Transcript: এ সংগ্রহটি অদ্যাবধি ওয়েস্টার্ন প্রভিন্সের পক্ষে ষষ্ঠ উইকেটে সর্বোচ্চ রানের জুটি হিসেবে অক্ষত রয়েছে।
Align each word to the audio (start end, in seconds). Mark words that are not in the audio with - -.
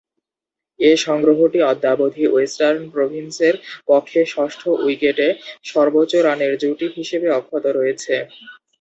এ 0.79 0.91
সংগ্রহটি 1.05 1.59
অদ্যাবধি 1.71 2.23
ওয়েস্টার্ন 2.27 2.83
প্রভিন্সের 2.93 3.55
পক্ষে 3.89 4.21
ষষ্ঠ 4.33 4.61
উইকেটে 4.79 5.27
সর্বোচ্চ 5.65 6.13
রানের 6.25 6.53
জুটি 6.61 6.87
হিসেবে 6.97 7.27
অক্ষত 7.39 7.65
রয়েছে। 7.71 8.15